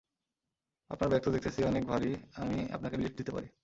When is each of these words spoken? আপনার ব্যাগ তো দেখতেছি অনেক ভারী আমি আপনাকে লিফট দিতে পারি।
আপনার 0.91 1.09
ব্যাগ 1.09 1.21
তো 1.23 1.29
দেখতেছি 1.31 1.59
অনেক 1.63 1.83
ভারী 1.85 2.11
আমি 2.35 2.57
আপনাকে 2.71 2.95
লিফট 2.97 3.15
দিতে 3.17 3.31
পারি। 3.31 3.47